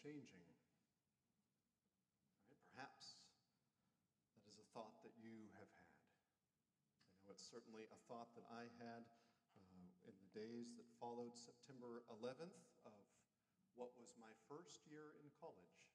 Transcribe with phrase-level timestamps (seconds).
[0.00, 0.46] changing.
[2.48, 2.62] Right?
[2.72, 3.20] Perhaps
[4.38, 6.00] that is a thought that you have had.
[7.12, 9.04] I know it's certainly a thought that I had
[9.58, 13.04] uh, in the days that followed September 11th of
[13.76, 15.88] what was my first year in college.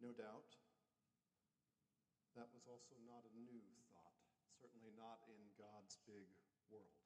[0.00, 0.52] No doubt,
[2.36, 4.20] that was also not a new thought,
[4.60, 6.28] certainly not in God's big
[6.68, 7.05] world.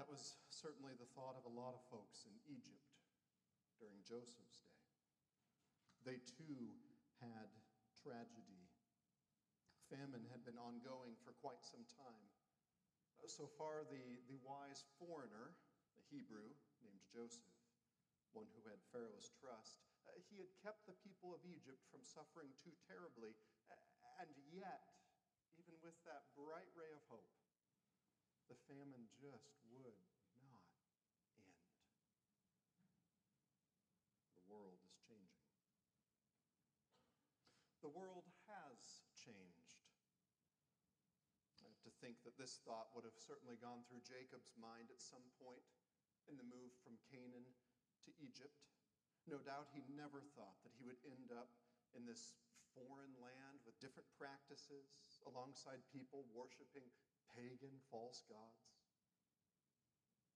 [0.00, 2.88] That was certainly the thought of a lot of folks in Egypt
[3.76, 4.80] during Joseph's day.
[6.02, 6.72] They too
[7.20, 7.52] had
[8.00, 8.66] tragedy.
[9.92, 12.26] Famine had been ongoing for quite some time.
[13.28, 15.54] So far, the, the wise foreigner,
[15.94, 16.50] the Hebrew
[16.82, 17.46] named Joseph,
[18.34, 19.78] one who had Pharaoh's trust,
[20.08, 23.36] uh, he had kept the people of Egypt from suffering too terribly.
[24.18, 24.82] And yet,
[25.54, 27.30] even with that bright ray of hope,
[28.50, 29.98] the famine just would
[30.42, 30.66] not
[31.38, 31.56] end.
[34.34, 35.50] The world is changing.
[37.82, 38.78] The world has
[39.18, 39.78] changed.
[41.62, 45.02] I have to think that this thought would have certainly gone through Jacob's mind at
[45.02, 45.62] some point
[46.30, 47.46] in the move from Canaan
[48.06, 48.58] to Egypt.
[49.26, 51.54] No doubt he never thought that he would end up
[51.94, 52.34] in this
[52.74, 54.88] foreign land with different practices
[55.28, 56.88] alongside people worshiping
[57.36, 58.72] pagan false gods.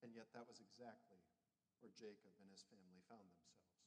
[0.05, 1.25] And yet, that was exactly
[1.81, 3.85] where Jacob and his family found themselves.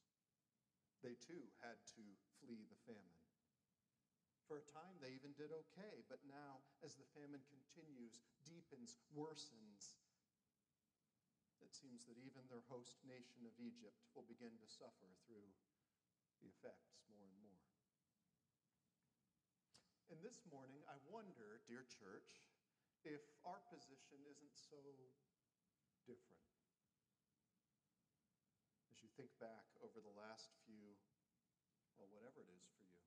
[0.99, 2.03] They too had to
[2.41, 3.23] flee the famine.
[4.49, 9.93] For a time, they even did okay, but now, as the famine continues, deepens, worsens,
[11.61, 15.53] it seems that even their host nation of Egypt will begin to suffer through
[16.41, 17.61] the effects more and more.
[20.09, 22.41] And this morning, I wonder, dear church,
[23.03, 24.79] if our position isn't so
[26.03, 26.43] different.
[28.91, 30.97] As you think back over the last few,
[31.95, 32.99] well, whatever it is for you,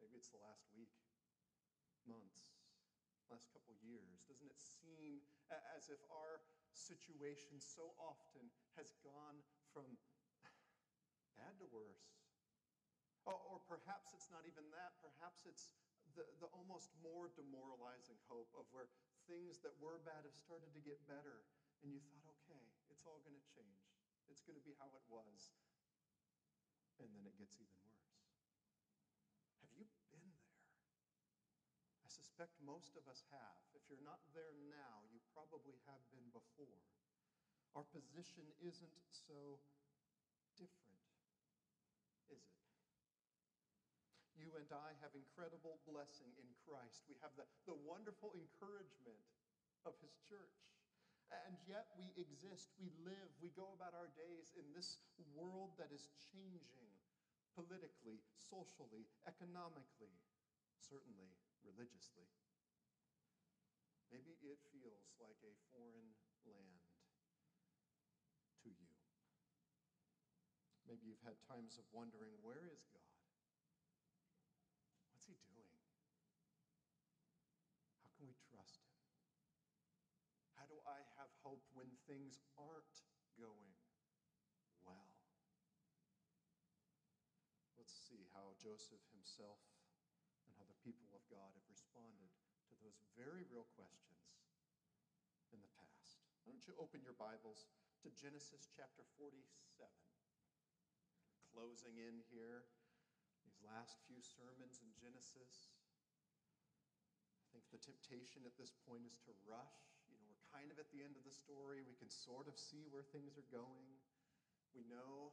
[0.00, 0.92] maybe it's the last week,
[2.04, 2.58] months,
[3.30, 5.24] last couple years, doesn't it seem
[5.76, 9.40] as if our situation so often has gone
[9.72, 9.86] from
[11.38, 12.12] bad to worse.
[13.22, 14.98] Or, perhaps it's not even that.
[14.98, 15.70] Perhaps it's
[16.14, 18.88] the, the almost more demoralizing hope of where
[19.26, 21.44] things that were bad have started to get better.
[21.82, 22.62] And you thought, okay,
[22.92, 23.82] it's all going to change.
[24.30, 25.52] It's going to be how it was.
[27.02, 28.14] And then it gets even worse.
[29.66, 30.46] Have you been there?
[32.06, 33.58] I suspect most of us have.
[33.74, 36.82] If you're not there now, you probably have been before.
[37.74, 39.58] Our position isn't so
[40.54, 41.02] different,
[42.30, 42.61] is it?
[44.36, 47.04] You and I have incredible blessing in Christ.
[47.08, 49.22] We have the, the wonderful encouragement
[49.84, 50.58] of His church.
[51.48, 55.00] And yet we exist, we live, we go about our days in this
[55.32, 56.92] world that is changing
[57.56, 60.12] politically, socially, economically,
[60.76, 61.32] certainly
[61.64, 62.28] religiously.
[64.12, 66.12] Maybe it feels like a foreign
[66.44, 66.84] land
[68.60, 68.92] to you.
[70.84, 73.16] Maybe you've had times of wondering, where is God?
[75.16, 75.80] What's he doing?
[78.04, 79.00] How can we trust him?
[80.60, 83.02] How do I have hope when things aren't
[83.38, 83.74] going
[84.82, 85.10] well?
[87.78, 89.58] Let's see how Joseph himself
[90.46, 92.30] and how the people of God have responded
[92.70, 94.38] to those very real questions
[95.50, 96.22] in the past.
[96.42, 97.68] Why don't you open your Bibles
[98.02, 99.42] to Genesis chapter 47?
[101.52, 102.64] Closing in here,
[103.44, 105.74] these last few sermons in Genesis.
[107.36, 109.91] I think the temptation at this point is to rush.
[110.52, 111.80] Kind of at the end of the story.
[111.80, 113.88] We can sort of see where things are going.
[114.76, 115.32] We know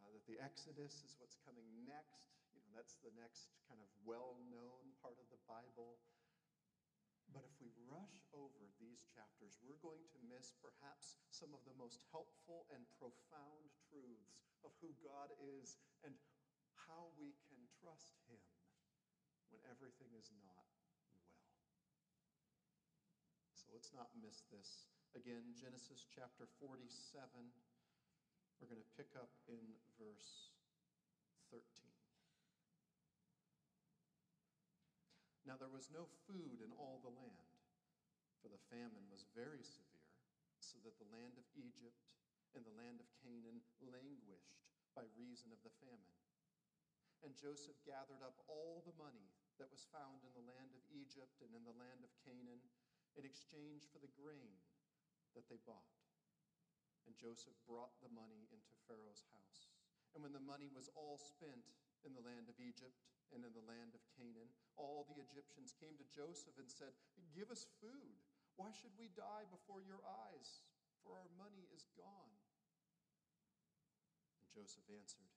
[0.00, 2.40] uh, that the Exodus is what's coming next.
[2.56, 6.00] You know, that's the next kind of well known part of the Bible.
[7.28, 11.76] But if we rush over these chapters, we're going to miss perhaps some of the
[11.76, 15.28] most helpful and profound truths of who God
[15.60, 16.16] is and
[16.88, 18.40] how we can trust Him
[19.52, 21.28] when everything is not well.
[23.52, 24.90] So let's not miss this.
[25.14, 26.90] Again, Genesis chapter 47.
[28.58, 29.62] We're going to pick up in
[29.94, 30.50] verse
[31.54, 31.62] 13.
[35.46, 37.54] Now there was no food in all the land,
[38.42, 40.10] for the famine was very severe,
[40.58, 42.02] so that the land of Egypt
[42.58, 44.58] and the land of Canaan languished
[44.98, 46.18] by reason of the famine.
[47.22, 49.30] And Joseph gathered up all the money
[49.62, 52.58] that was found in the land of Egypt and in the land of Canaan
[53.18, 54.54] in exchange for the grain
[55.34, 55.98] that they bought.
[57.04, 59.74] And Joseph brought the money into Pharaoh's house.
[60.14, 61.66] And when the money was all spent
[62.06, 62.94] in the land of Egypt
[63.34, 64.48] and in the land of Canaan,
[64.78, 66.94] all the Egyptians came to Joseph and said,
[67.34, 68.16] Give us food.
[68.54, 70.00] Why should we die before your
[70.30, 70.62] eyes?
[71.02, 72.34] For our money is gone.
[74.42, 75.30] And Joseph answered,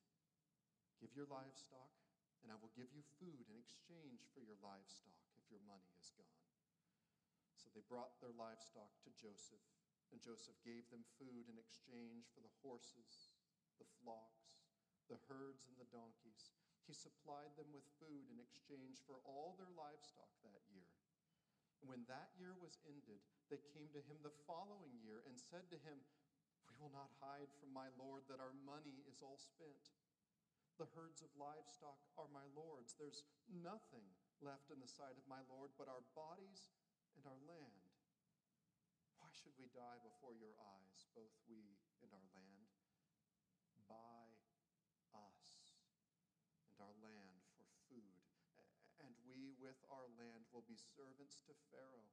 [1.01, 1.93] Give your livestock,
[2.45, 6.13] and I will give you food in exchange for your livestock if your money is
[6.13, 6.41] gone.
[7.61, 9.61] So they brought their livestock to Joseph
[10.11, 13.31] and Joseph gave them food in exchange for the horses,
[13.79, 14.59] the flocks,
[15.07, 16.51] the herds, and the donkeys.
[16.83, 20.91] He supplied them with food in exchange for all their livestock that year.
[21.79, 25.65] And when that year was ended, they came to him the following year and said
[25.71, 25.97] to him,
[26.67, 29.95] We will not hide from my Lord that our money is all spent.
[30.75, 32.93] The herds of livestock are my Lord's.
[32.99, 34.05] There's nothing
[34.43, 36.67] left in the sight of my Lord but our bodies
[37.15, 37.91] and our land
[39.19, 42.67] Why should we die before your eyes, both we and our land?
[43.87, 44.27] Buy
[45.13, 45.77] us
[46.71, 48.23] and our land for food,
[49.03, 52.11] and we with our land will be servants to Pharaoh.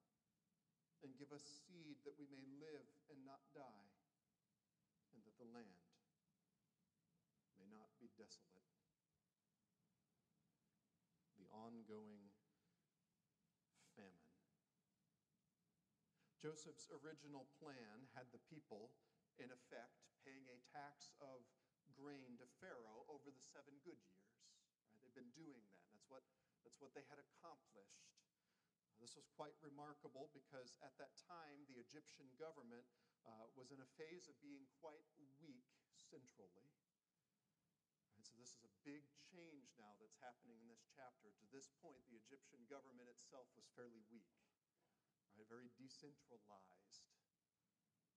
[1.01, 3.91] And give us seed that we may live and not die,
[5.15, 5.95] and that the land
[7.55, 8.67] may not be desolate.
[11.39, 12.28] The ongoing
[16.39, 18.95] Joseph's original plan had the people,
[19.43, 21.43] in effect, paying a tax of
[21.99, 24.31] grain to Pharaoh over the seven good years.
[24.87, 25.03] Right?
[25.03, 25.83] They've been doing that.
[25.91, 26.23] That's what,
[26.63, 28.07] that's what they had accomplished.
[29.03, 32.87] This was quite remarkable because at that time the Egyptian government
[33.27, 35.07] uh, was in a phase of being quite
[35.43, 36.71] weak centrally.
[38.15, 41.31] And so this is a big change now that's happening in this chapter.
[41.31, 44.27] To this point, the Egyptian government itself was fairly weak
[45.39, 45.55] right?
[45.55, 47.07] very decentralized.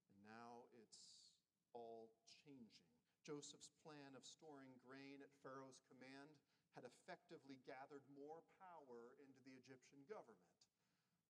[0.09, 1.37] And now it's
[1.77, 2.89] all changing.
[3.21, 6.33] Joseph's plan of storing grain at Pharaoh's command
[6.73, 10.57] had effectively gathered more power into the Egyptian government.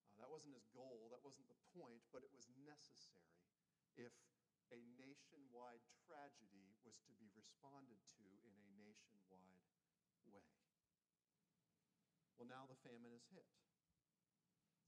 [0.08, 3.44] Uh, that wasn't his goal, that wasn't the point, but it was necessary
[4.00, 4.16] if
[4.72, 9.68] a nationwide tragedy was to be responded to in a nationwide
[10.32, 10.48] way.
[12.40, 13.52] Well, now the famine is hit.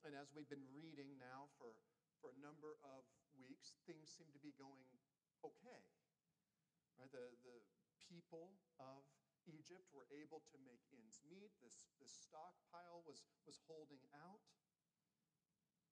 [0.03, 1.71] And as we've been reading now for,
[2.19, 3.07] for a number of
[3.39, 4.83] weeks, things seem to be going
[5.39, 5.79] okay.
[6.99, 7.07] Right?
[7.07, 7.63] The, the
[8.03, 9.07] people of
[9.47, 11.55] Egypt were able to make ends meet.
[11.63, 14.43] This, this stockpile was, was holding out.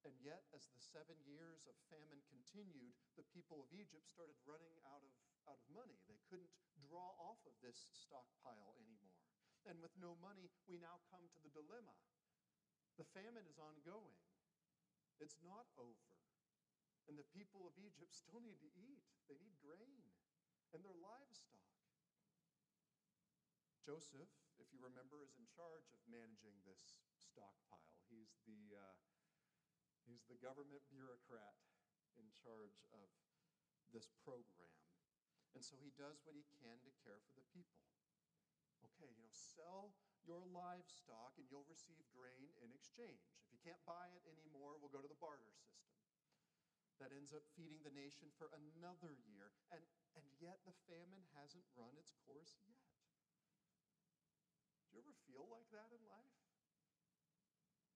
[0.03, 4.75] And yet, as the seven years of famine continued, the people of Egypt started running
[4.91, 5.13] out of,
[5.47, 5.95] out of money.
[6.11, 6.51] They couldn't
[6.83, 9.23] draw off of this stockpile anymore.
[9.63, 11.95] And with no money, we now come to the dilemma
[13.01, 14.21] the famine is ongoing,
[15.17, 16.13] it's not over.
[17.09, 20.05] And the people of Egypt still need to eat, they need grain
[20.69, 21.65] and their livestock.
[23.81, 24.29] Joseph,
[24.61, 27.97] if you remember, is in charge of managing this stockpile.
[28.05, 28.97] He's the, uh,
[30.05, 31.57] he's the government bureaucrat
[32.21, 33.09] in charge of
[33.89, 34.77] this program.
[35.57, 37.81] And so he does what he can to care for the people.
[38.85, 43.21] Okay, you know, sell your livestock and you'll receive grain in exchange.
[43.47, 45.89] If you can't buy it anymore, we'll go to the barter system.
[47.01, 49.49] That ends up feeding the nation for another year.
[49.73, 49.81] And,
[50.13, 52.85] and yet the famine hasn't run its course yet.
[54.85, 56.37] Do you ever feel like that in life?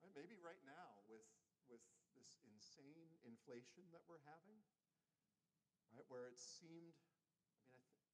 [0.01, 0.09] Right?
[0.15, 1.27] Maybe right now with,
[1.69, 1.83] with
[2.17, 4.57] this insane inflation that we're having,
[5.93, 6.07] right?
[6.07, 6.95] Where it seemed,
[7.61, 8.09] I mean, I, th-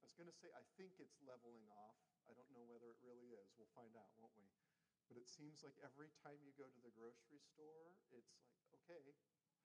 [0.00, 2.98] I was going to say, I think it's leveling off I don't know whether it
[3.06, 3.54] really is.
[3.54, 4.50] We'll find out, won't we?
[5.06, 8.26] But it seems like every time you go to the grocery store, it's like,
[8.82, 9.14] okay,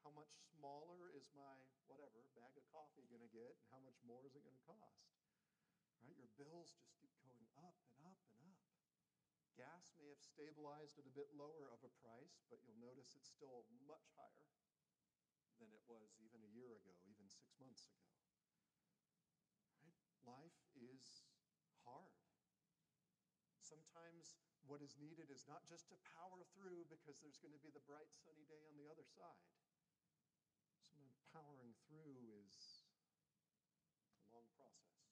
[0.06, 1.58] how much smaller is my
[1.90, 4.66] whatever bag of coffee going to get, and how much more is it going to
[4.70, 5.10] cost?
[6.06, 6.14] Right?
[6.18, 8.62] Your bills just keep going up and up and up.
[9.58, 13.30] Gas may have stabilized at a bit lower of a price, but you'll notice it's
[13.30, 14.50] still much higher
[15.58, 18.06] than it was even a year ago, even six months ago.
[19.82, 19.98] Right?
[20.26, 21.26] Life is
[23.72, 24.36] sometimes
[24.68, 27.84] what is needed is not just to power through because there's going to be the
[27.88, 29.48] bright sunny day on the other side.
[30.92, 32.84] Sometimes powering through is
[34.20, 35.08] a long process.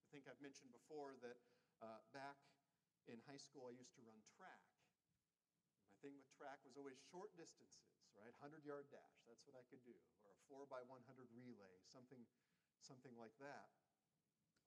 [0.00, 1.36] I think I've mentioned before that
[1.84, 2.40] uh, back
[3.04, 4.64] in high school I used to run track.
[5.84, 8.32] My thing with track was always short distances, right?
[8.40, 9.94] 100 yard dash, that's what I could do,
[10.24, 11.04] or a 4 by 100
[11.36, 12.24] relay, something,
[12.80, 13.68] something like that.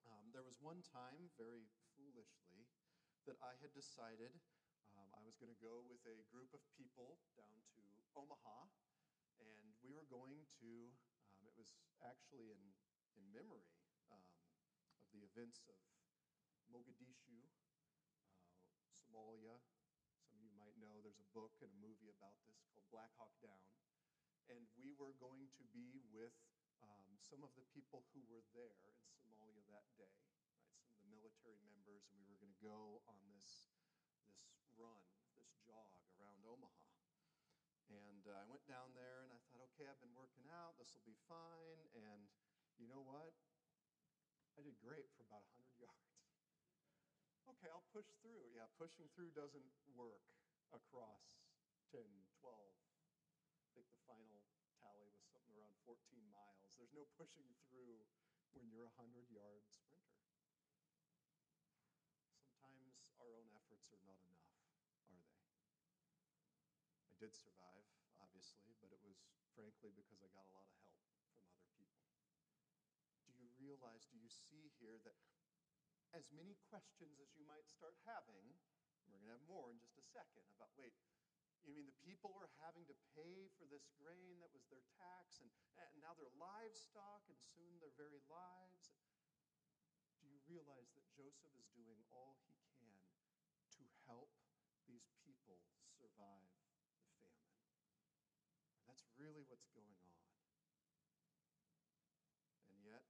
[0.08, 2.68] Um, there was one time, very foolishly,
[3.28, 4.32] that I had decided
[4.96, 7.82] um, I was going to go with a group of people down to
[8.16, 8.68] Omaha,
[9.38, 10.90] and we were going to
[11.40, 11.72] um, it was
[12.04, 12.62] actually in,
[13.16, 13.64] in memory
[14.12, 14.28] um,
[15.00, 15.78] of the events of
[16.68, 19.56] Mogadishu, uh, Somalia.
[20.28, 23.10] Some of you might know there's a book and a movie about this called Black
[23.16, 23.64] Hawk Down.
[24.52, 26.34] And we were going to be with
[26.84, 30.50] um, some of the people who were there in Somalia that day, right?
[30.80, 33.70] Some of the military members, and we were going to go on this,
[34.26, 34.40] this
[34.76, 35.04] run,
[35.36, 36.88] this jog around Omaha.
[37.90, 40.94] And uh, I went down there and I thought, okay, I've been working out, this
[40.94, 41.82] will be fine.
[41.92, 42.30] And
[42.78, 43.34] you know what?
[44.54, 46.10] I did great for about 100 yards.
[47.50, 48.46] Okay, I'll push through.
[48.54, 50.22] Yeah, pushing through doesn't work
[50.70, 51.42] across
[51.90, 51.98] 10,
[52.38, 52.54] 12.
[52.54, 54.46] I think the final
[54.78, 55.98] tally was something around 14
[56.30, 56.39] miles.
[56.80, 58.08] There's no pushing through
[58.56, 60.24] when you're a 100 yard sprinter.
[62.32, 64.48] Sometimes our own efforts are not enough,
[64.88, 65.28] are they?
[67.04, 67.84] I did survive,
[68.16, 72.16] obviously, but it was frankly because I got a lot of help from other people.
[73.28, 75.20] Do you realize, do you see here that
[76.16, 78.56] as many questions as you might start having,
[79.04, 80.96] we're going to have more in just a second about wait,
[81.66, 85.44] you mean the people are having to pay for this grain that was their tax,
[85.44, 88.96] and, and now their livestock, and soon their very lives?
[90.20, 93.04] Do you realize that Joseph is doing all he can
[93.76, 94.32] to help
[94.88, 95.60] these people
[95.92, 97.28] survive the famine?
[98.80, 100.20] And that's really what's going on.
[102.72, 103.04] And yet,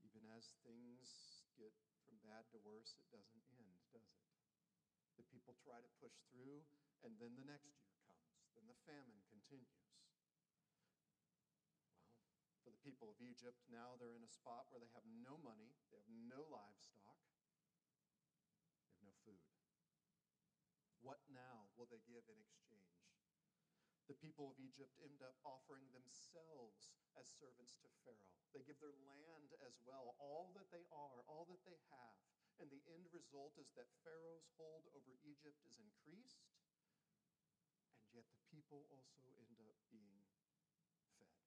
[0.00, 1.76] even as things get
[2.08, 4.31] from bad to worse, it doesn't end, does it?
[5.30, 6.64] People try to push through,
[7.06, 8.32] and then the next year comes.
[8.56, 9.86] Then the famine continues.
[12.56, 15.38] Well, for the people of Egypt, now they're in a spot where they have no
[15.42, 17.20] money, they have no livestock,
[18.82, 19.46] they have no food.
[21.02, 22.82] What now will they give in exchange?
[24.10, 28.34] The people of Egypt end up offering themselves as servants to Pharaoh.
[28.52, 32.18] They give their land as well, all that they are, all that they have.
[32.60, 36.46] And the end result is that Pharaoh's hold over Egypt is increased,
[38.06, 39.28] and yet the people also
[39.58, 40.22] end up being
[41.18, 41.42] fed.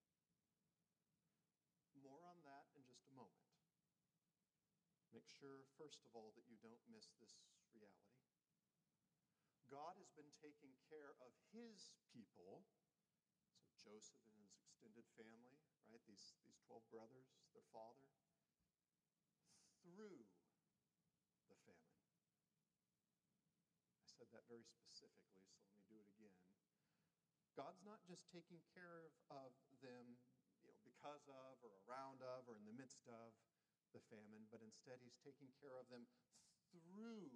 [2.04, 3.46] More on that in just a moment.
[5.16, 7.40] Make sure, first of all, that you don't miss this
[7.72, 8.16] reality.
[9.72, 12.68] God has been taking care of his people,
[13.64, 15.58] so Joseph and his extended family,
[15.90, 16.04] right?
[16.06, 18.12] These, these 12 brothers, their father,
[19.82, 20.28] through
[21.50, 22.02] the famine.
[23.98, 26.36] I said that very specifically, so let me do it again.
[27.56, 30.20] God's not just taking care of, of them
[30.60, 33.32] you know, because of or around of or in the midst of
[33.96, 36.04] the famine, but instead he's taking care of them
[36.68, 37.32] through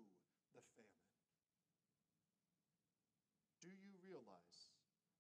[0.51, 1.07] the famine.
[3.63, 4.67] Do you realize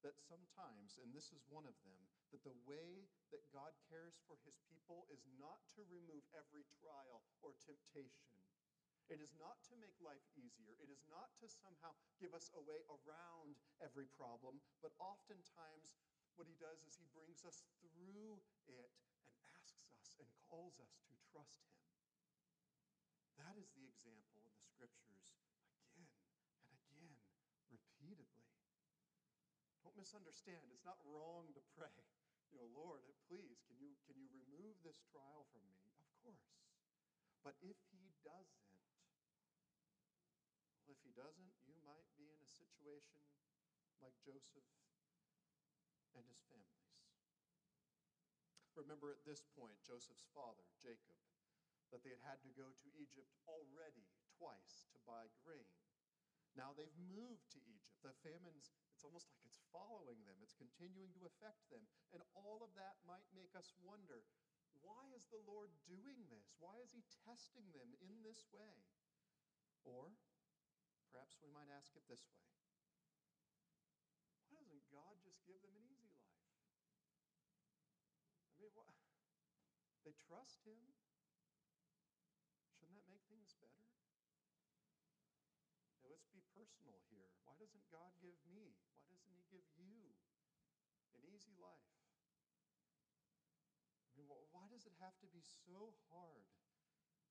[0.03, 1.99] that sometimes, and this is one of them,
[2.31, 7.23] that the way that God cares for his people is not to remove every trial
[7.43, 8.39] or temptation.
[9.09, 10.77] It is not to make life easier.
[10.77, 15.97] It is not to somehow give us a way around every problem, but oftentimes
[16.37, 18.37] what he does is he brings us through
[18.69, 18.93] it
[19.25, 21.81] and asks us and calls us to trust him.
[23.41, 25.33] That is the example in the scriptures
[25.97, 26.05] again
[26.69, 27.17] and again,
[27.73, 28.45] repeatedly.
[29.81, 30.69] Don't misunderstand.
[30.69, 31.97] It's not wrong to pray,
[32.53, 35.77] you know, Lord, please, can you, can you remove this trial from me?
[35.97, 36.49] Of course.
[37.45, 38.68] But if he doesn't,
[41.09, 43.17] he doesn't, you might be in a situation
[43.97, 44.69] like Joseph
[46.13, 46.93] and his families.
[48.77, 51.17] Remember at this point, Joseph's father, Jacob,
[51.89, 54.05] that they had had to go to Egypt already
[54.37, 55.73] twice to buy grain.
[56.53, 57.97] Now they've moved to Egypt.
[58.05, 61.89] The famine's, it's almost like it's following them, it's continuing to affect them.
[62.13, 64.21] And all of that might make us wonder
[64.85, 66.53] why is the Lord doing this?
[66.61, 68.85] Why is He testing them in this way?
[69.83, 70.13] Or
[71.09, 72.45] perhaps we might ask it this way
[74.45, 76.37] Why doesn't God just give them an easy life?
[78.53, 78.93] I mean, what?
[80.05, 80.77] They trust Him.
[82.77, 83.85] Shouldn't that make things better?
[86.01, 87.29] Now, let's be personal here.
[87.45, 88.77] Why doesn't God give me?
[88.93, 90.13] Why doesn't He give you
[91.13, 91.93] an easy life?
[94.11, 96.49] I mean, why does it have to be so hard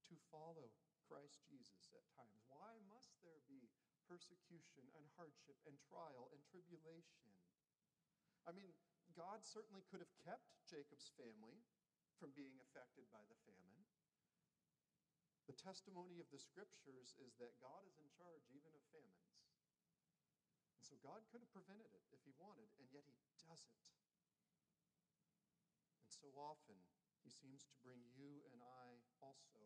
[0.09, 0.73] to follow
[1.09, 2.45] Christ Jesus at times?
[2.53, 3.73] Why must there be
[4.05, 7.33] persecution and hardship and trial and tribulation?
[8.45, 8.77] I mean,
[9.17, 11.65] God certainly could have kept Jacob's family
[12.21, 13.89] from being affected by the famine.
[15.49, 19.49] The testimony of the scriptures is that God is in charge even of famines.
[20.77, 23.85] And so God could have prevented it if he wanted, and yet he doesn't.
[26.05, 26.77] And so often,
[27.25, 29.65] he seems to bring you and I also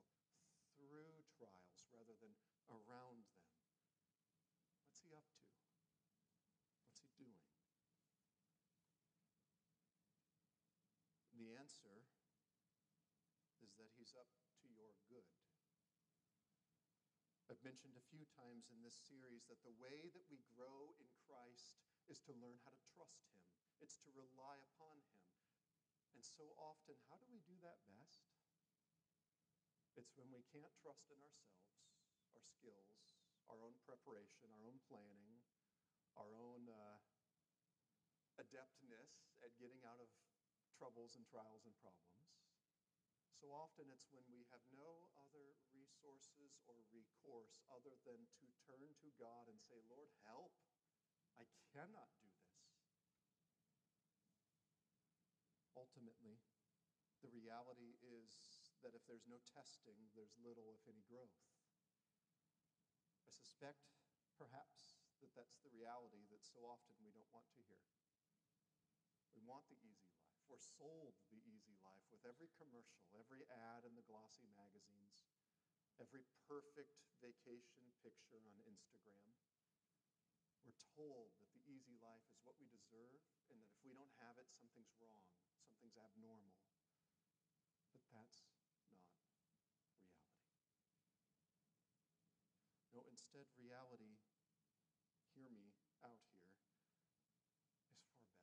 [0.78, 2.38] through trials rather than
[2.70, 3.42] around them.
[4.86, 5.50] What's he up to?
[6.86, 7.42] What's he doing?
[11.34, 12.06] The answer
[13.58, 14.30] is that he's up
[14.62, 15.26] to your good.
[17.50, 21.10] I've mentioned a few times in this series that the way that we grow in
[21.26, 23.42] Christ is to learn how to trust him.
[23.82, 25.26] It's to rely upon him.
[26.14, 28.31] And so often, how do we do that best?
[29.96, 31.76] It's when we can't trust in ourselves,
[32.32, 32.92] our skills,
[33.52, 35.44] our own preparation, our own planning,
[36.16, 36.98] our own uh,
[38.40, 40.08] adeptness at getting out of
[40.80, 42.32] troubles and trials and problems.
[43.42, 48.94] So often it's when we have no other resources or recourse other than to turn
[49.02, 50.54] to God and say, Lord, help.
[51.34, 52.52] I cannot do this.
[55.74, 56.38] Ultimately,
[57.24, 58.51] the reality is
[58.82, 61.34] that if there's no testing, there's little, if any, growth.
[63.26, 63.86] I suspect,
[64.34, 67.86] perhaps, that that's the reality that so often we don't want to hear.
[69.32, 70.34] We want the easy life.
[70.50, 75.24] We're sold the easy life with every commercial, every ad in the glossy magazines,
[75.96, 79.32] every perfect vacation picture on Instagram.
[80.66, 84.12] We're told that the easy life is what we deserve and that if we don't
[84.22, 85.26] have it, something's wrong,
[85.66, 86.54] something's abnormal.
[87.90, 89.32] But that's not reality.
[92.92, 94.18] No, instead, reality,
[95.38, 95.70] hear me
[96.02, 98.34] out here, is far better,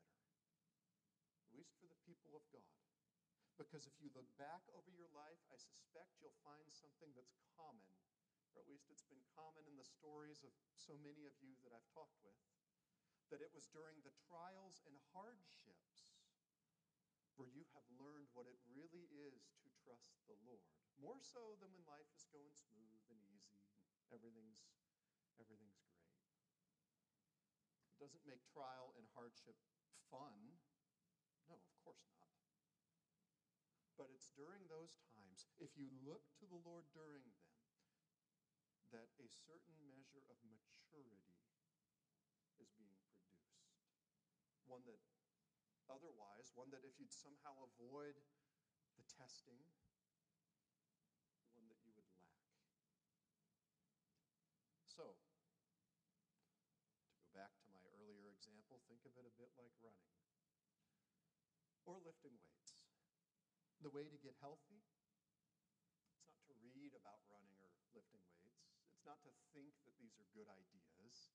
[1.44, 2.80] at least for the people of God.
[3.60, 7.92] Because if you look back over your life, I suspect you'll find something that's common,
[8.56, 11.76] or at least it's been common in the stories of so many of you that
[11.76, 12.40] I've talked with,
[13.36, 16.08] that it was during the trials and hardships
[17.36, 20.64] where you have learned what it really is to trust the Lord.
[21.00, 24.66] More so than when life is going smooth and easy and everything's,
[25.40, 26.10] everything's great.
[27.94, 29.56] It doesn't make trial and hardship
[30.10, 30.60] fun
[31.50, 32.30] no, of course not.
[33.98, 37.50] But it's during those times, if you look to the Lord during them,
[38.94, 41.34] that a certain measure of maturity
[42.62, 43.50] is being produced.
[44.70, 45.02] One that
[45.90, 48.14] otherwise, one that if you'd somehow avoid
[48.94, 49.62] the testing,
[51.58, 52.46] one that you would lack.
[54.86, 55.18] So,
[57.14, 60.20] to go back to my earlier example, think of it a bit like running
[61.88, 62.84] or lifting weights.
[63.80, 64.84] The way to get healthy,
[66.12, 68.68] it's not to read about running or lifting weights.
[68.92, 71.32] It's not to think that these are good ideas.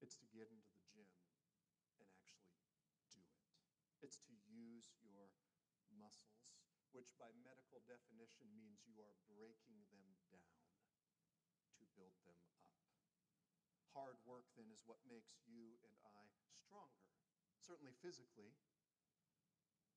[0.00, 1.12] It's to get into the gym
[2.00, 2.56] and actually
[3.12, 3.44] do it.
[4.00, 5.28] It's to use your
[5.92, 6.56] muscles,
[6.96, 10.64] which by medical definition means you are breaking them down
[11.76, 12.80] to build them up.
[13.92, 16.23] Hard work, then, is what makes you and I
[17.64, 18.52] certainly physically,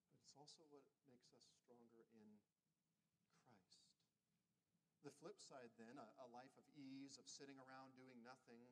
[0.07, 2.39] but it's also what makes us stronger in
[3.43, 3.83] Christ.
[5.03, 8.71] The flip side, then, a, a, life of ease, of sitting around doing nothing,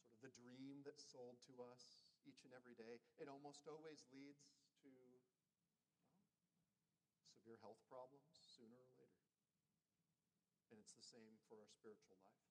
[0.00, 4.00] sort of the dream that's sold to us each and every day, it almost always
[4.08, 4.48] leads
[4.80, 4.92] to
[6.88, 9.28] well, severe health problems sooner or later.
[10.72, 12.48] And it's the same for our spiritual life.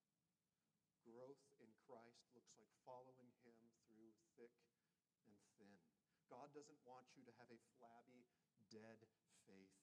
[1.01, 3.57] Growth in Christ looks like following Him
[3.89, 4.53] through thick
[5.25, 5.73] and thin.
[6.31, 8.23] God doesn't want you to have a flabby,
[8.71, 9.03] dead
[9.43, 9.75] faith.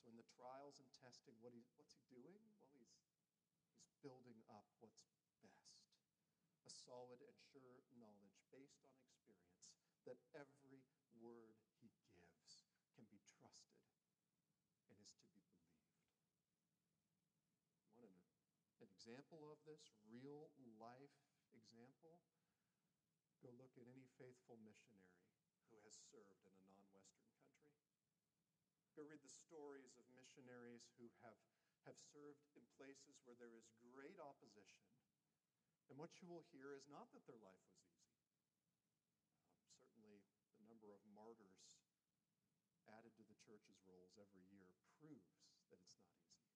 [0.00, 2.40] So in the trials and testing, what he, what's he doing?
[2.56, 2.96] Well, he's,
[3.76, 5.04] he's building up what's
[5.44, 5.84] best.
[6.64, 9.68] A solid and sure knowledge based on experience
[10.08, 10.80] that every
[11.20, 12.64] word he gives
[12.96, 13.84] can be trusted
[14.88, 15.92] and is to be believed.
[17.76, 18.16] Want an,
[18.80, 20.48] an example of this, real
[20.80, 21.20] life
[21.52, 22.16] example?
[23.48, 25.24] Go look at any faithful missionary
[25.72, 27.64] who has served in a non Western country.
[28.92, 31.40] Go read the stories of missionaries who have,
[31.88, 34.84] have served in places where there is great opposition.
[35.88, 38.20] And what you will hear is not that their life was easy.
[39.16, 40.20] Uh, certainly,
[40.60, 41.80] the number of martyrs
[43.00, 45.40] added to the church's rolls every year proves
[45.72, 46.52] that it's not easy.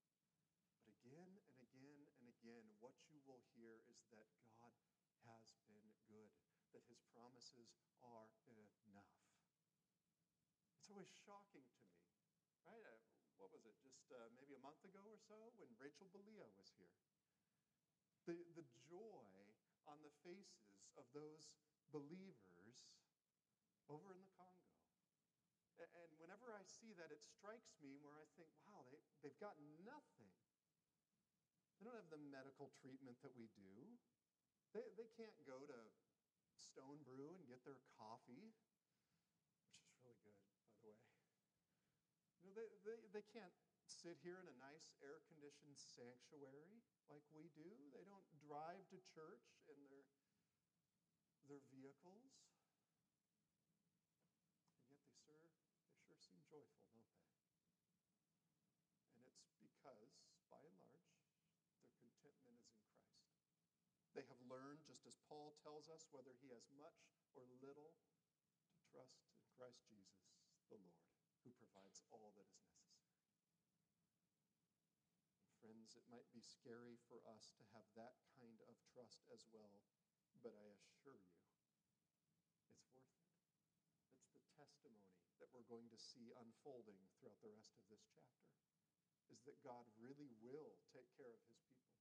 [0.85, 4.77] But again and again and again, what you will hear is that God
[5.25, 6.29] has been good
[6.73, 8.29] that his promises are
[8.89, 9.17] enough.
[10.81, 12.03] It's always shocking to me,
[12.67, 12.83] right?
[12.85, 12.99] Uh,
[13.39, 16.73] what was it, just uh, maybe a month ago or so when Rachel Belia was
[16.77, 16.97] here?
[18.29, 19.47] The, the joy
[19.87, 21.51] on the faces of those
[21.91, 22.87] believers
[23.91, 24.71] over in the Congo.
[25.83, 25.91] And
[26.23, 29.59] whenever whenever I see that, it strikes me where I think, wow, they, they've got
[29.83, 30.31] nothing.
[31.79, 33.75] They don't have the medical treatment that we do.
[34.71, 35.79] They, they can't go to
[36.63, 38.55] Stone Brew and get their coffee,
[40.03, 41.43] which is really good, by the way.
[42.43, 43.55] You know, they, they, they can't
[43.87, 47.69] sit here in a nice air conditioned sanctuary like we do.
[47.93, 50.07] They don't drive to church in their,
[51.47, 52.35] their vehicles.
[54.83, 55.47] And yet they sure,
[55.87, 57.23] they sure seem joyful, don't they?
[59.15, 60.13] And it's because,
[60.51, 61.15] by and large,
[62.23, 63.19] their contentment is in
[63.79, 64.02] Christ.
[64.13, 67.97] They have learned, just as Paul tells us, whether he has much or little,
[68.69, 70.37] to trust in Christ Jesus,
[70.69, 71.09] the Lord,
[71.45, 72.93] who provides all that is necessary
[75.63, 79.83] friends, it might be scary for us to have that kind of trust as well,
[80.43, 83.09] but I assure you, it's worth it.
[84.15, 88.53] It's the testimony that we're going to see unfolding throughout the rest of this chapter
[89.31, 91.99] is that God really will take care of his people.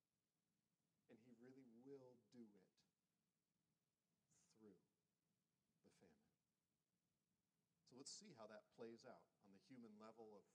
[1.10, 1.34] And he
[1.92, 2.56] will do it
[4.56, 4.72] through
[5.92, 6.24] the famine.
[7.84, 10.48] So let's see how that plays out on the human level of,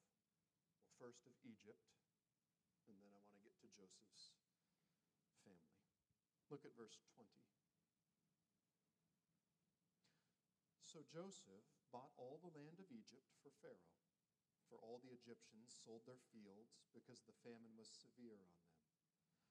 [0.81, 1.85] well, first of Egypt,
[2.88, 4.33] and then I want to get to Joseph's
[5.44, 5.85] family.
[6.49, 7.29] Look at verse 20.
[10.87, 14.01] So Joseph bought all the land of Egypt for Pharaoh,
[14.72, 18.72] for all the Egyptians sold their fields because the famine was severe on them.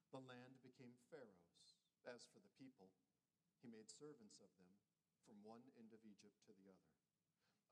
[0.10, 1.55] The land became Pharaoh's.
[2.06, 2.94] As for the people,
[3.60, 4.78] he made servants of them
[5.26, 6.90] from one end of Egypt to the other.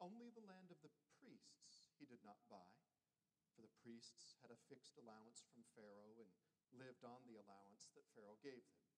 [0.01, 2.73] Only the land of the priests he did not buy
[3.53, 6.33] for the priests had a fixed allowance from Pharaoh and
[6.73, 8.89] lived on the allowance that Pharaoh gave them.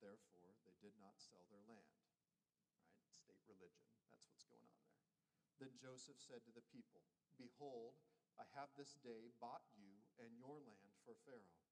[0.00, 1.92] Therefore, they did not sell their land.
[2.16, 2.96] Right?
[3.12, 3.84] State religion.
[4.08, 5.12] That's what's going on there.
[5.60, 7.04] Then Joseph said to the people,
[7.36, 8.00] Behold,
[8.40, 11.65] I have this day bought you and your land for Pharaoh.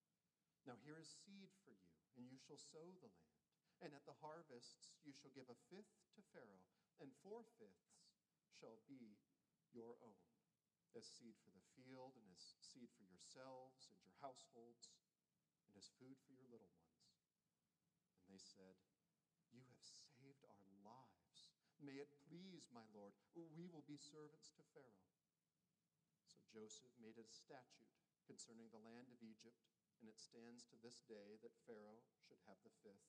[0.64, 3.40] Now here is seed for you, and you shall sow the land.
[3.82, 6.64] And at the harvests you shall give a fifth to Pharaoh,
[7.00, 8.00] and four fifths
[8.48, 9.20] shall be
[9.74, 10.24] your own
[10.94, 14.94] as seed for the field, and as seed for yourselves and your households,
[15.66, 17.02] and as food for your little ones.
[18.22, 18.78] And they said,
[19.50, 21.50] You have saved our lives.
[21.82, 25.10] May it please, my Lord, we will be servants to Pharaoh.
[26.30, 27.90] So Joseph made a statute
[28.24, 29.58] concerning the land of Egypt,
[30.04, 33.08] and it stands to this day that Pharaoh should have the fifth.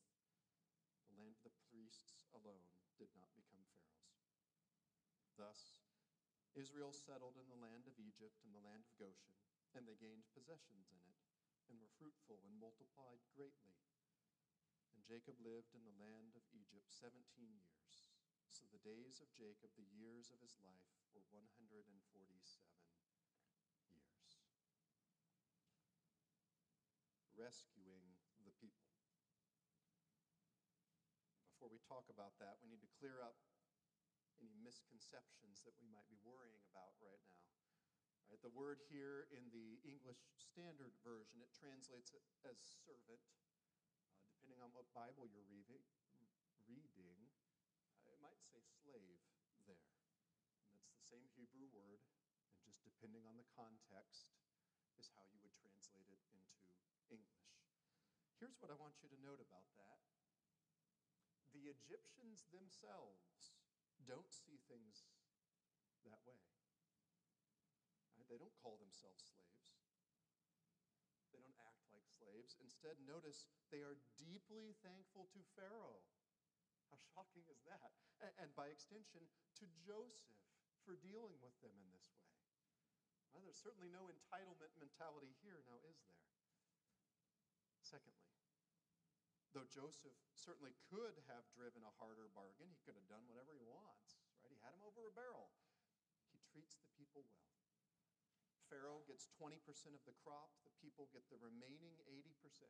[1.12, 4.16] The land of the priests alone did not become Pharaoh's.
[5.36, 5.84] Thus,
[6.56, 9.36] Israel settled in the land of Egypt and the land of Goshen,
[9.76, 11.20] and they gained possessions in it,
[11.68, 13.76] and were fruitful and multiplied greatly.
[14.96, 17.12] And Jacob lived in the land of Egypt 17
[17.60, 18.08] years.
[18.56, 21.60] So the days of Jacob, the years of his life, were 147
[22.32, 22.64] years.
[27.36, 28.16] Rescuing
[28.48, 28.88] the people.
[31.52, 33.36] Before we talk about that, we need to clear up
[34.40, 37.44] any misconceptions that we might be worrying about right now.
[38.32, 42.56] Right, the word here in the English Standard Version, it translates it as
[42.88, 43.22] servant.
[44.08, 45.84] Uh, depending on what Bible you're reading,
[46.66, 47.20] reading
[48.00, 49.22] uh, it might say slave
[49.68, 49.92] there.
[50.72, 52.00] And it's the same Hebrew word,
[52.64, 54.32] and just depending on the context
[54.98, 56.56] is how you would translate it into
[57.12, 57.50] English.
[58.40, 60.00] Here's what I want you to note about that.
[61.56, 63.56] The Egyptians themselves
[64.04, 65.08] don't see things
[66.04, 66.38] that way.
[68.20, 68.28] Right?
[68.28, 69.80] They don't call themselves slaves.
[71.32, 72.60] They don't act like slaves.
[72.60, 76.04] Instead, notice they are deeply thankful to Pharaoh.
[76.92, 77.96] How shocking is that?
[78.40, 79.26] And, by extension,
[79.60, 80.38] to Joseph
[80.84, 82.30] for dealing with them in this way.
[83.34, 86.35] Well, there's certainly no entitlement mentality here, now is there?
[87.86, 88.26] Secondly,
[89.54, 93.64] Though Joseph certainly could have driven a harder bargain, he could have done whatever he
[93.64, 94.52] wants, right?
[94.52, 95.54] He had him over a barrel.
[96.34, 97.56] He treats the people well.
[98.68, 99.62] Pharaoh gets 20%
[99.96, 102.68] of the crop, the people get the remaining 80%.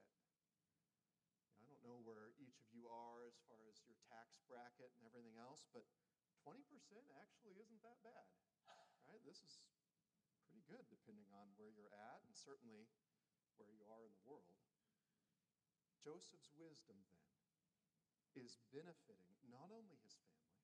[1.58, 5.08] I don't know where each of you are as far as your tax bracket and
[5.10, 5.90] everything else, but
[6.46, 6.62] 20%
[7.18, 8.28] actually isn't that bad,
[9.10, 9.24] right?
[9.26, 9.64] This is
[10.46, 12.86] pretty good depending on where you're at and certainly
[13.58, 14.65] where you are in the world.
[16.06, 17.26] Joseph's wisdom, then,
[18.38, 20.62] is benefiting not only his family,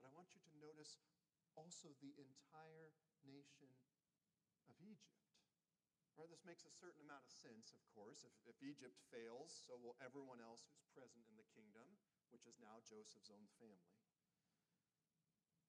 [0.00, 0.98] but I want you to notice
[1.54, 2.90] also the entire
[3.22, 3.70] nation
[4.66, 5.22] of Egypt.
[6.18, 8.26] Right, this makes a certain amount of sense, of course.
[8.26, 11.96] If, if Egypt fails, so will everyone else who's present in the kingdom,
[12.34, 14.02] which is now Joseph's own family.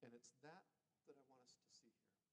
[0.01, 0.65] And it's that
[1.07, 2.25] that I want us to see here.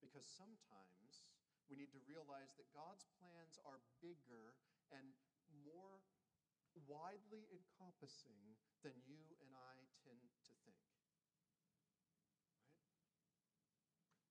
[0.00, 1.25] because sometimes
[1.66, 4.54] we need to realize that God's plans are bigger
[4.94, 5.14] and
[5.66, 6.02] more
[6.86, 9.74] widely encompassing than you and I
[10.04, 10.78] tend to think.
[10.94, 11.42] Right?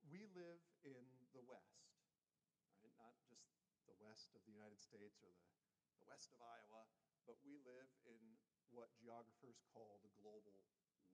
[0.07, 1.91] We live in the West,
[2.79, 2.93] right?
[3.01, 3.51] Not just
[3.89, 5.45] the west of the United States or the,
[5.99, 6.85] the west of Iowa,
[7.25, 8.21] but we live in
[8.71, 10.61] what geographers call the global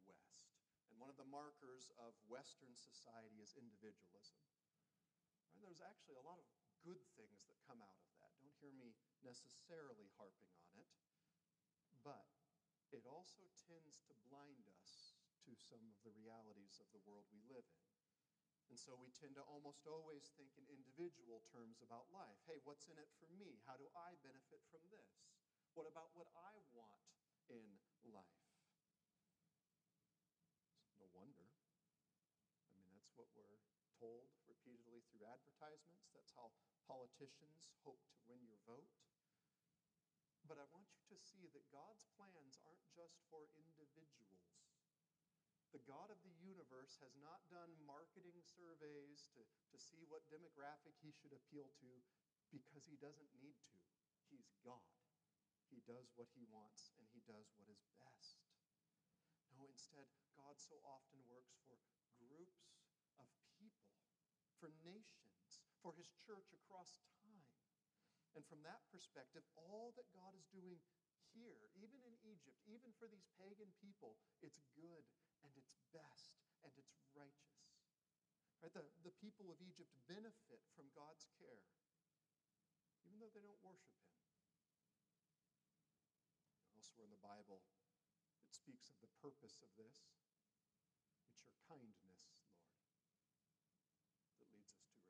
[0.05, 0.51] West.
[0.91, 4.37] And one of the markers of Western society is individualism.
[5.61, 5.69] Right?
[5.69, 6.49] There's actually a lot of
[6.81, 8.33] good things that come out of that.
[8.41, 10.89] Don't hear me necessarily harping on it.
[12.01, 12.25] But
[12.89, 15.13] it also tends to blind us
[15.45, 17.85] to some of the realities of the world we live in.
[18.73, 22.41] And so we tend to almost always think in individual terms about life.
[22.49, 23.61] Hey, what's in it for me?
[23.69, 25.29] How do I benefit from this?
[25.77, 27.05] What about what I want
[27.53, 27.69] in
[28.09, 28.49] life?
[30.97, 31.45] No wonder.
[32.65, 33.61] I mean, that's what we're
[34.01, 36.09] told repeatedly through advertisements.
[36.09, 36.49] That's how
[36.89, 38.89] politicians hope to win your vote.
[40.49, 44.57] But I want you to see that God's plans aren't just for individuals.
[45.69, 50.97] The God of the universe has not done marketing surveys to, to see what demographic
[50.99, 51.91] he should appeal to
[52.51, 53.79] because he doesn't need to.
[54.27, 54.91] He's God.
[55.71, 58.43] He does what he wants and he does what is best.
[59.55, 61.79] No, instead, God so often works for
[62.19, 62.80] groups
[64.61, 67.49] for nations, for his church across time.
[68.37, 70.79] And from that perspective, all that God is doing
[71.33, 75.03] here, even in Egypt, even for these pagan people, it's good
[75.43, 77.65] and it's best and it's righteous.
[78.61, 78.71] Right?
[78.71, 81.65] The, the people of Egypt benefit from God's care,
[83.09, 84.21] even though they don't worship Him.
[86.77, 87.65] Elsewhere in the Bible,
[88.45, 90.05] it speaks of the purpose of this.
[91.25, 92.61] It's your kindness, Lord,
[94.37, 95.01] that leads us to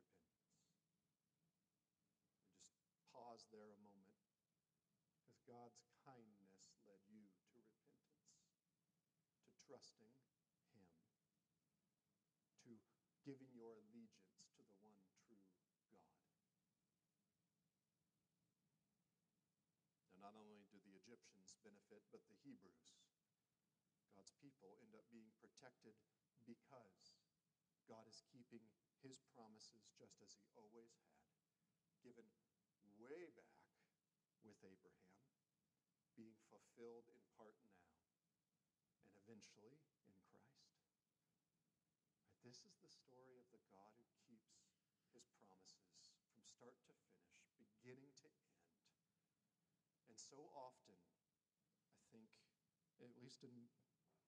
[3.12, 4.16] pause there a moment
[5.20, 8.32] because God's kindness led you to repentance,
[9.68, 10.14] to trusting
[10.78, 10.86] Him,
[12.62, 12.70] to
[13.26, 15.74] giving your allegiance to the one true God.
[15.90, 16.06] Now,
[20.22, 22.94] not only do the Egyptians benefit, but the Hebrews,
[24.14, 25.98] God's people, end up being protected
[26.46, 27.18] because
[27.90, 28.62] God is keeping
[29.02, 31.26] His promises just as He always had,
[32.06, 32.30] given
[33.02, 33.66] way back
[34.46, 35.26] with Abraham,
[36.14, 37.71] being fulfilled in part and
[39.50, 40.78] eventually in Christ.
[42.14, 44.62] Right, this is the story of the God who keeps
[45.14, 48.62] his promises from start to finish, beginning to end.
[50.08, 51.00] And so often,
[51.98, 52.30] I think,
[53.02, 53.72] at least in,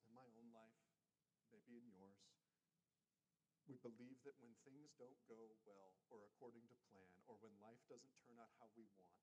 [0.07, 0.81] in my own life,
[1.51, 2.33] maybe in yours,
[3.67, 7.79] we believe that when things don't go well or according to plan, or when life
[7.87, 9.19] doesn't turn out how we want,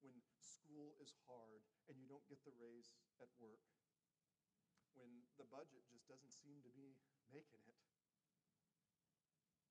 [0.00, 3.62] when school is hard and you don't get the raise at work,
[4.98, 6.98] when the budget just doesn't seem to be
[7.30, 7.78] making it,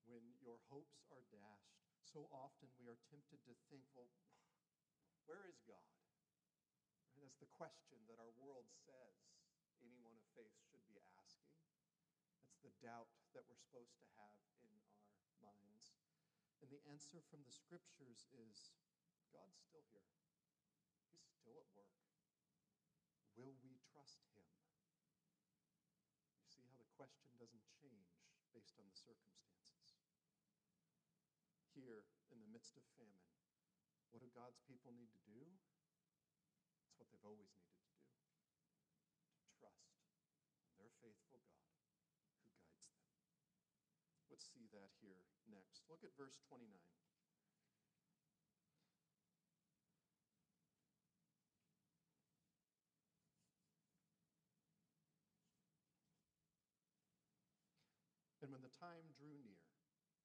[0.08, 4.08] when your hopes are dashed, so often we are tempted to think, well,
[5.28, 5.92] where is God?
[7.12, 9.28] And that's the question that our world says
[9.84, 11.52] anyone of faith should be asking.
[12.40, 15.92] That's the doubt that we're supposed to have in our minds.
[16.64, 18.72] And the answer from the scriptures is
[19.28, 20.08] God's still here,
[21.12, 21.92] He's still at work.
[23.36, 24.48] Will we trust Him?
[26.42, 28.10] You see how the question doesn't change
[28.50, 30.02] based on the circumstances.
[31.70, 32.02] Here,
[32.34, 33.30] in the midst of famine,
[34.10, 35.46] what do God's people need to do?
[36.90, 38.02] It's what they've always needed to do
[39.30, 39.94] to trust
[40.66, 41.70] in their faithful God.
[42.42, 43.06] Who guides them.
[44.26, 45.86] Let's see that here next.
[45.86, 46.66] Look at verse 29.
[58.78, 59.66] Time drew near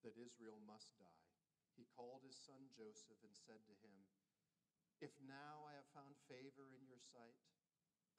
[0.05, 1.25] that Israel must die,
[1.73, 3.97] he called his son Joseph and said to him,
[5.01, 7.41] If now I have found favor in your sight,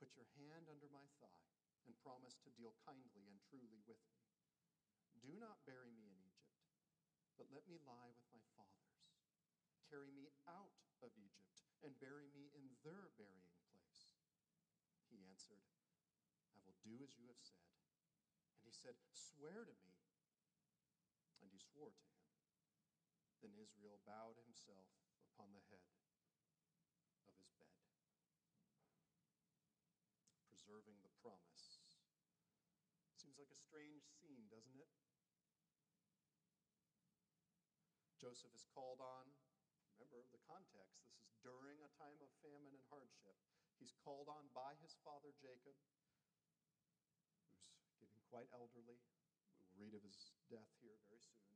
[0.03, 1.47] put your hand under my thigh
[1.87, 4.27] and promise to deal kindly and truly with me.
[5.23, 6.67] Do not bury me in Egypt,
[7.39, 8.99] but let me lie with my fathers.
[9.87, 14.11] Carry me out of Egypt and bury me in their burying place.
[15.13, 15.63] He answered,
[16.51, 17.71] I will do as you have said.
[18.59, 19.94] And he said, Swear to me.
[21.45, 22.25] And he swore to him.
[23.45, 24.89] Then Israel bowed himself
[25.29, 25.85] upon the head
[27.29, 27.77] of his bed,
[30.49, 31.85] preserving the promise.
[33.21, 34.89] Seems like a strange scene, doesn't it?
[38.17, 39.29] Joseph is called on.
[40.01, 41.05] Remember the context.
[41.13, 43.37] This is during a time of famine and hardship.
[43.77, 45.77] He's called on by his father Jacob,
[47.53, 47.69] who's
[48.01, 49.05] getting quite elderly.
[49.75, 51.51] Read of his death here very soon.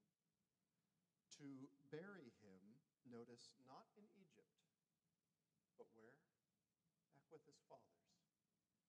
[1.39, 4.59] To bury him, notice, not in Egypt,
[5.79, 6.19] but where?
[7.15, 8.11] Back with his fathers,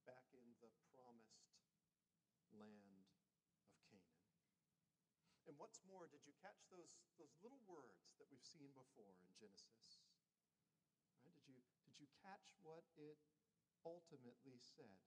[0.09, 1.45] back in the promised
[2.57, 4.25] land of Canaan.
[5.45, 9.29] And what's more, did you catch those, those little words that we've seen before in
[9.37, 10.01] Genesis?
[11.21, 11.37] Right?
[11.37, 13.21] Did, you, did you catch what it
[13.85, 15.05] ultimately said?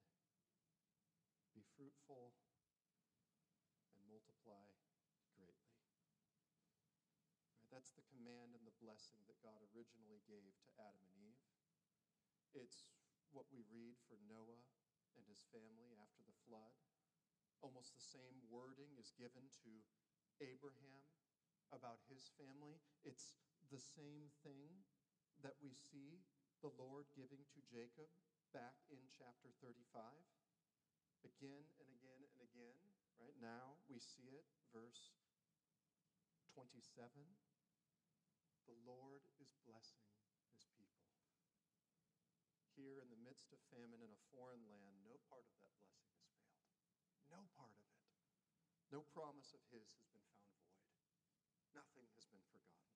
[1.55, 2.33] Be fruitful
[4.23, 4.71] multiply
[5.35, 5.83] greatly.
[7.59, 7.67] Right?
[7.75, 11.43] That's the command and the blessing that God originally gave to Adam and Eve.
[12.55, 12.87] It's
[13.35, 14.63] what we read for Noah
[15.19, 16.79] and his family after the flood.
[17.67, 19.73] Almost the same wording is given to
[20.39, 21.03] Abraham
[21.75, 22.79] about his family.
[23.03, 23.35] It's
[23.75, 24.87] the same thing
[25.43, 26.23] that we see
[26.63, 28.07] the Lord giving to Jacob
[28.55, 29.83] back in chapter 35.
[31.27, 32.79] Again and again and again.
[33.19, 35.15] Right now see it, verse
[36.59, 37.07] 27.
[38.67, 40.11] The Lord is blessing
[40.51, 41.07] his people.
[42.75, 46.11] Here in the midst of famine in a foreign land, no part of that blessing
[46.19, 46.51] has failed.
[47.31, 48.03] No part of it.
[48.91, 50.91] No promise of his has been found void.
[51.73, 52.93] Nothing has been forgotten.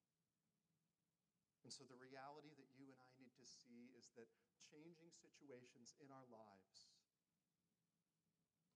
[1.65, 4.31] And so the reality that you and I need to see is that
[4.71, 6.91] changing situations in our lives,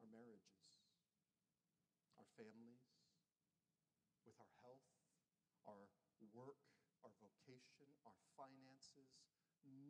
[0.03, 0.60] our marriages,
[2.40, 2.81] families,
[4.24, 4.88] with our health,
[5.68, 5.85] our
[6.33, 6.57] work,
[7.05, 9.20] our vocation, our finances,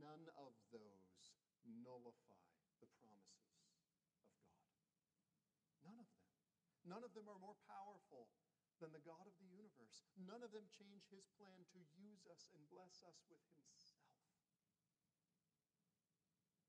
[0.02, 2.50] none of those nullify
[2.82, 3.86] the promises of God.
[5.86, 6.26] None of them.
[6.90, 8.34] None of them are more powerful
[8.82, 10.02] than the God of the universe.
[10.18, 14.10] None of them change his plan to use us and bless us with himself.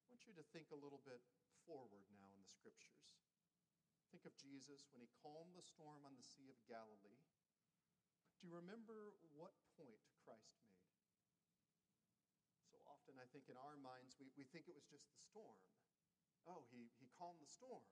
[0.06, 1.24] I want you to think a little bit
[1.66, 3.21] forward now in the scriptures.
[4.12, 7.24] Think of Jesus when he calmed the storm on the Sea of Galilee.
[8.38, 10.92] Do you remember what point Christ made?
[12.68, 15.62] So often, I think in our minds, we, we think it was just the storm.
[16.44, 17.86] Oh, he, he calmed the storm.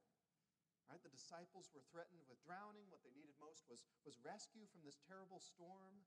[0.90, 1.00] Right?
[1.06, 2.90] The disciples were threatened with drowning.
[2.90, 6.02] What they needed most was, was rescue from this terrible storm.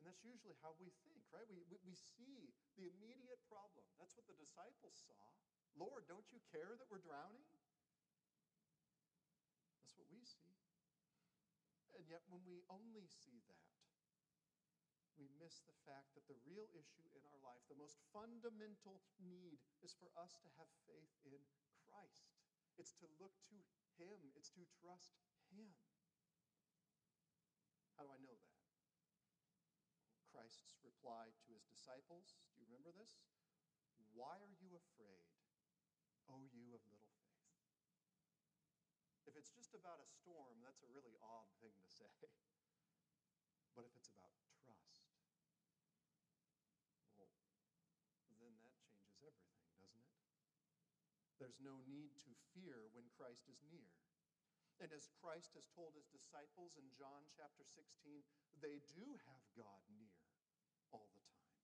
[0.00, 1.44] And that's usually how we think, right?
[1.52, 3.84] We, we, we see the immediate problem.
[4.00, 5.20] That's what the disciples saw.
[5.76, 7.44] Lord, don't you care that we're drowning?
[9.84, 10.54] That's what we see.
[12.08, 13.68] Yet, when we only see that,
[15.20, 19.60] we miss the fact that the real issue in our life, the most fundamental need,
[19.84, 21.44] is for us to have faith in
[21.84, 22.32] Christ.
[22.80, 23.60] It's to look to
[24.00, 25.12] Him, it's to trust
[25.52, 25.68] Him.
[27.98, 28.58] How do I know that?
[30.30, 32.38] Christ's reply to his disciples.
[32.54, 33.18] Do you remember this?
[34.14, 35.26] Why are you afraid,
[36.30, 37.07] O you of little?
[39.28, 42.08] If it's just about a storm, that's a really odd thing to say.
[43.76, 45.06] But if it's about trust,
[47.14, 47.30] well,
[48.42, 50.18] then that changes everything, doesn't it?
[51.38, 53.94] There's no need to fear when Christ is near.
[54.82, 58.22] And as Christ has told his disciples in John chapter 16,
[58.58, 60.18] they do have God near
[60.90, 61.62] all the time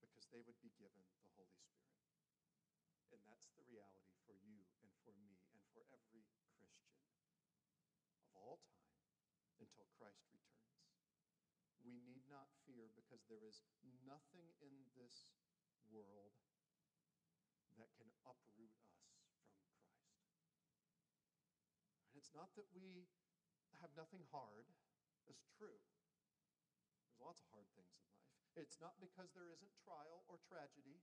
[0.00, 2.00] because they would be given the Holy Spirit.
[3.12, 6.68] And that's the reality for you and for me and for every Christian
[8.12, 8.92] of all time
[9.56, 10.84] until Christ returns.
[11.80, 13.64] We not fear because there is
[14.04, 15.32] nothing in this
[15.88, 16.36] world
[17.80, 19.64] that can uproot us from Christ.
[22.12, 23.08] And it's not that we
[23.80, 24.68] have nothing hard,
[25.24, 25.78] that's true.
[27.00, 28.26] There's lots of hard things in life.
[28.58, 30.98] It's not because there isn't trial or tragedy.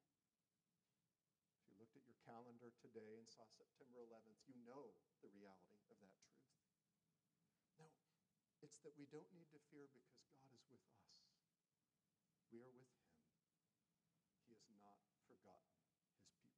[1.55, 4.91] If you looked at your calendar today and saw September 11th, you know
[5.23, 6.51] the reality of that truth.
[7.79, 7.87] No,
[8.59, 11.14] it's that we don't need to fear because God is with us.
[12.55, 13.11] We are with Him.
[14.47, 14.95] He has not
[15.27, 16.55] forgotten his people.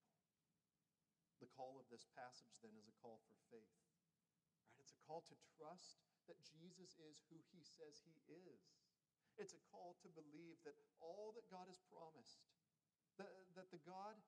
[1.41, 3.82] the call of this passage then is a call for faith.
[3.89, 4.78] Right?
[4.78, 5.98] It's a call to trust
[6.30, 8.78] that Jesus is who he says he is.
[9.41, 12.45] It's a call to believe that all that God has promised,
[13.18, 14.22] that, that the God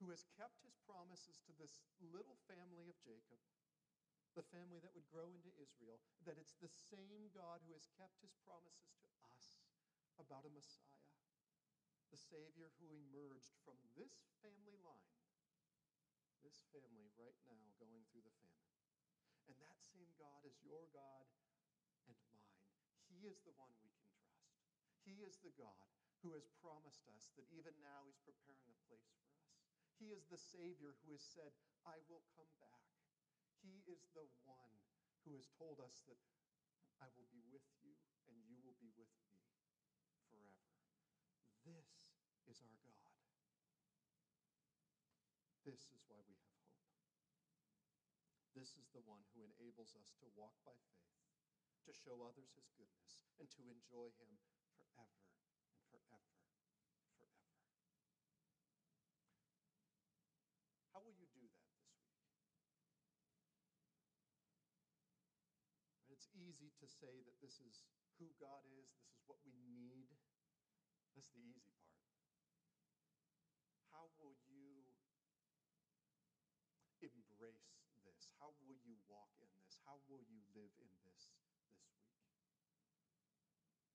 [0.00, 3.36] who has kept his promises to this little family of Jacob,
[4.32, 8.16] the family that would grow into Israel, that it's the same God who has kept
[8.24, 9.09] his promises to us
[10.20, 11.08] about a Messiah,
[12.12, 15.20] the Savior who emerged from this family line
[16.40, 18.74] this family right now going through the famine.
[19.48, 21.28] And that same God is your God
[22.08, 22.56] and mine.
[23.12, 24.48] He is the one we can trust.
[25.04, 25.88] He is the God
[26.24, 29.52] who has promised us that even now He's preparing a place for us.
[30.00, 31.52] He is the Savior who has said,
[31.84, 32.88] I will come back.
[33.60, 34.72] He is the one
[35.24, 36.16] who has told us that
[37.04, 37.92] I will be with you
[38.32, 39.59] and you will be with me.
[41.60, 41.92] This
[42.48, 43.20] is our God.
[45.60, 46.88] This is why we have hope.
[48.56, 51.20] This is the one who enables us to walk by faith,
[51.84, 54.40] to show others his goodness, and to enjoy him
[54.72, 55.20] forever
[55.68, 56.40] and forever,
[57.12, 57.52] forever.
[60.96, 62.24] How will you do that this week?
[66.08, 67.84] It's easy to say that this is
[68.18, 70.08] who God is, this is what we need.
[71.20, 72.00] That's the easy part.
[73.92, 74.88] How will you
[77.40, 78.28] embrace this?
[78.36, 79.80] How will you walk in this?
[79.84, 81.92] How will you live in this this week?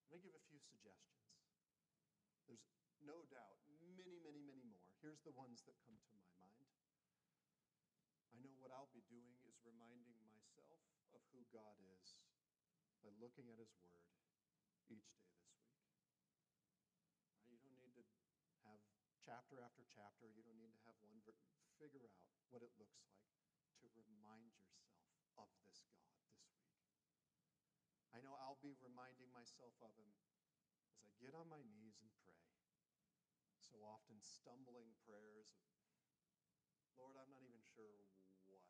[0.09, 1.33] Let me give a few suggestions.
[2.45, 2.65] There's
[3.01, 3.57] no doubt
[3.89, 4.89] many, many, many more.
[5.01, 6.69] Here's the ones that come to my mind.
[8.33, 10.81] I know what I'll be doing is reminding myself
[11.13, 12.17] of who God is
[13.01, 14.09] by looking at His Word
[14.89, 15.85] each day this week.
[17.45, 18.05] You don't need to
[18.65, 18.81] have
[19.25, 21.17] chapter after chapter, you don't need to have one.
[21.25, 21.33] Ver-
[21.81, 23.25] figure out what it looks like
[23.81, 26.61] to remind yourself of this God this week.
[28.13, 30.13] I know I'll be reminding myself of Him
[30.93, 32.45] as I get on my knees and pray.
[33.57, 35.73] So often, stumbling prayers of,
[36.93, 38.05] Lord, I'm not even sure
[38.45, 38.61] what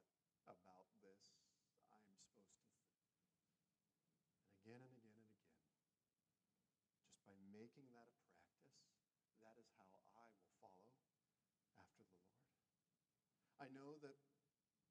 [0.48, 1.36] about this
[1.92, 2.48] I'm supposed to think.
[4.40, 6.16] And again and again and again,
[7.04, 8.82] just by making that a practice,
[9.44, 9.86] that is how
[10.18, 10.96] I will follow
[11.78, 12.50] after the Lord.
[13.62, 14.16] I know that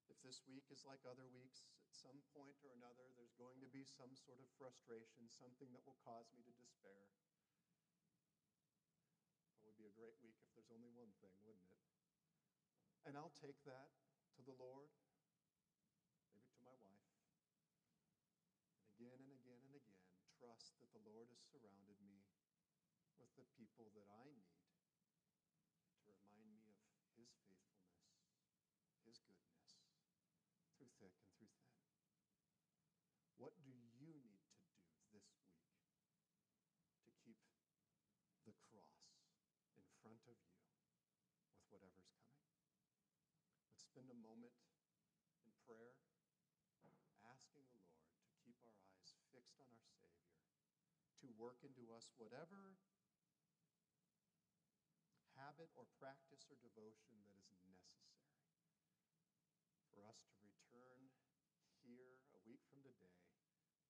[0.05, 3.69] if this week is like other weeks, at some point or another, there's going to
[3.73, 7.09] be some sort of frustration, something that will cause me to despair.
[9.57, 11.81] It would be a great week if there's only one thing, wouldn't it?
[13.09, 13.89] And I'll take that
[14.37, 14.93] to the Lord,
[16.29, 20.05] maybe to my wife, and again and again and again,
[20.37, 22.21] trust that the Lord has surrounded me
[23.17, 24.57] with the people that I need
[26.05, 27.74] to remind me of His faithfulness,
[29.15, 29.79] His goodness,
[30.75, 31.79] through thick and through thin.
[33.39, 34.43] What do you need to do
[35.15, 35.55] this week
[37.05, 37.39] to keep
[38.43, 39.07] the cross
[39.79, 40.59] in front of you
[41.55, 42.43] with whatever's coming?
[43.71, 44.55] Let's spend a moment
[45.43, 45.95] in prayer,
[47.23, 50.35] asking the Lord to keep our eyes fixed on our Savior,
[51.23, 52.77] to work into us whatever
[55.35, 57.44] habit or practice or devotion that is
[60.15, 61.11] us to return
[61.83, 63.19] here a week from today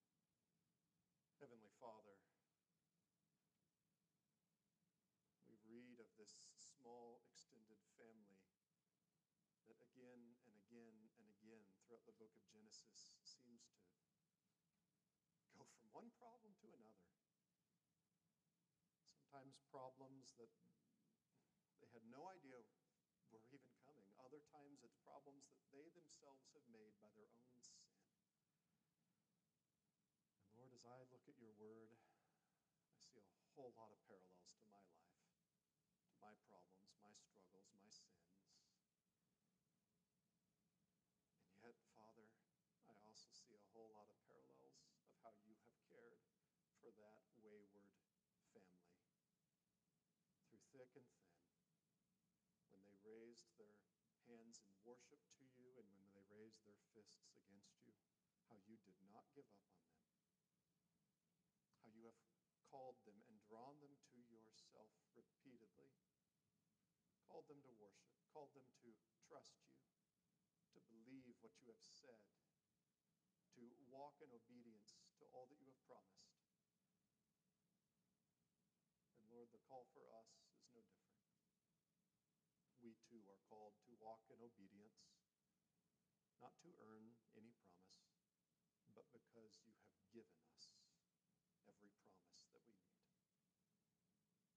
[0.05, 1.41] pray.
[1.41, 2.21] Heavenly Father,
[5.49, 8.45] we read of this small extended family
[9.69, 14.04] that again and again and again throughout the book of Genesis seems to
[15.95, 17.07] one problem to another.
[19.07, 20.51] Sometimes problems that
[21.79, 22.59] they had no idea
[23.31, 24.11] were even coming.
[24.19, 27.87] Other times it's problems that they themselves have made by their own sin.
[30.43, 31.95] And Lord, as I look at your word,
[32.91, 35.15] I see a whole lot of parallels to my life,
[36.11, 38.43] to my problems, my struggles, my sins.
[41.47, 42.27] And yet, Father,
[42.91, 45.74] I also see a whole lot of parallels of how you have
[46.85, 47.89] for that wayward
[48.53, 49.01] family
[50.45, 51.49] through thick and thin.
[52.69, 53.73] When they raised their
[54.29, 57.97] hands in worship to you and when they raised their fists against you,
[58.53, 60.05] how you did not give up on them.
[61.81, 62.21] How you have
[62.69, 65.89] called them and drawn them to yourself repeatedly.
[67.33, 68.93] Called them to worship, called them to
[69.25, 69.81] trust you,
[70.77, 72.21] to believe what you have said,
[73.57, 76.37] to walk in obedience to all that you have promised.
[79.19, 81.19] And Lord, the call for us is no different.
[82.79, 85.03] We too are called to walk in obedience,
[86.39, 88.07] not to earn any promise,
[88.95, 90.71] but because you have given us
[91.67, 93.03] every promise that we need.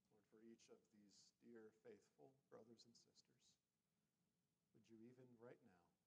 [0.05, 3.57] Lord, for each of these dear, faithful brothers and sisters,
[4.77, 5.97] would you even right now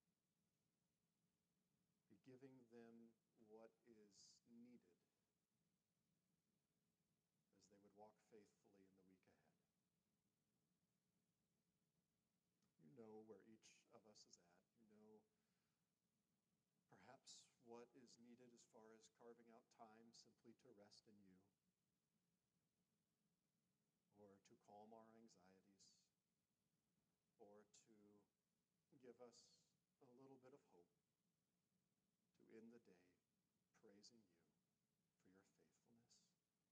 [2.06, 3.10] be giving them
[3.50, 4.14] what is
[4.54, 5.02] needed
[7.50, 9.80] as they would walk faithfully in the week ahead.
[18.70, 21.38] Far as carving out time simply to rest in you
[24.18, 25.90] or to calm our anxieties
[27.38, 27.94] or to
[29.02, 29.54] give us
[30.02, 30.94] a little bit of hope
[32.42, 33.06] to end the day
[33.82, 35.58] praising you for your faithfulness.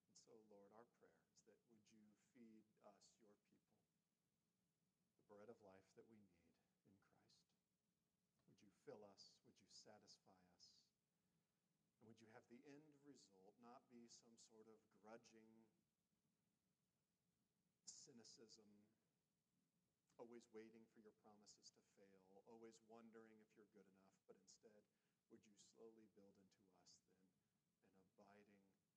[0.06, 3.90] And so, Lord, our prayer is that would you feed us, your people,
[5.14, 7.26] the bread of life that we need in Christ.
[8.46, 9.34] Would you fill us?
[9.46, 10.78] Would you satisfy us?
[11.98, 15.68] And would you have the end result not be some sort of grudging
[17.84, 18.64] cynicism,
[20.16, 24.80] always waiting for your promises to fail, always wondering if you're good enough, but instead,
[25.28, 27.20] would you slowly build into us then
[27.92, 28.96] an abiding joy?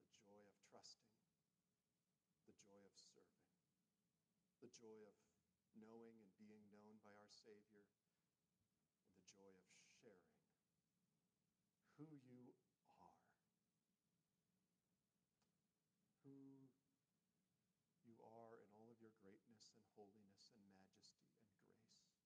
[0.00, 1.12] The joy of trusting,
[2.48, 3.52] the joy of serving,
[4.64, 5.16] the joy of
[5.76, 7.84] knowing and being known by our Savior,
[9.04, 9.60] and the joy of
[10.00, 10.40] sharing
[11.96, 12.52] who you
[12.92, 13.16] are,
[16.24, 16.68] who
[18.04, 22.20] you are in all of your greatness and holiness and majesty and grace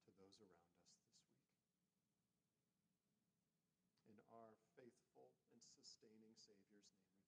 [0.00, 1.68] to those around us this week.
[4.08, 7.21] In our faithful and sustaining Savior's name